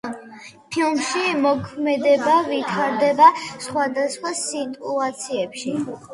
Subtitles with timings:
[0.75, 3.29] ფილმში მოქმედება ვითარდება
[3.67, 5.79] სხვადასხვა სიტუაციებში.